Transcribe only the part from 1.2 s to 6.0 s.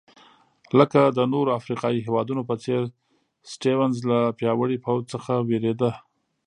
نورو افریقایي هېوادونو په څېر سټیونز له پیاوړي پوځ څخه وېرېده.